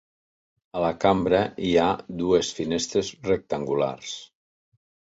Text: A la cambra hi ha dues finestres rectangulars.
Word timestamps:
A 0.79 0.81
la 0.83 0.89
cambra 1.03 1.43
hi 1.69 1.75
ha 1.77 1.85
dues 2.23 2.51
finestres 2.63 3.15
rectangulars. 3.31 4.21